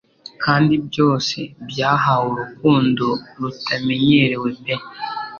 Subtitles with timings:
[0.43, 1.37] Kandi byose
[1.69, 3.05] byahawe urukundo
[3.39, 4.75] rutamenyerewe pe